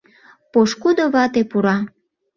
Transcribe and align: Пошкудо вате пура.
Пошкудо 0.51 1.05
вате 1.13 1.41
пура. 1.51 1.77